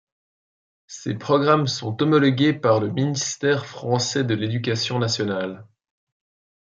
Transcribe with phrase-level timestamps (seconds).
[0.87, 5.67] Ses programmes sont homologués par le ministère français de l'Éducation nationale.